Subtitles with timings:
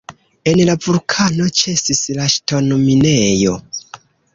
[0.51, 3.59] En la vulkano ĉesis la ŝtonminejo.